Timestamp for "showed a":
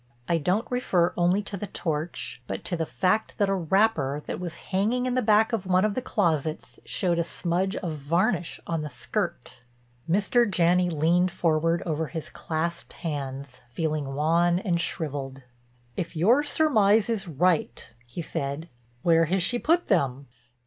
6.85-7.23